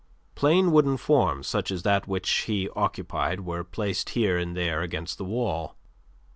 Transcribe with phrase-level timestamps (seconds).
[0.33, 5.19] Plain wooden forms such as that which he occupied were placed here and there against
[5.19, 5.75] the wall.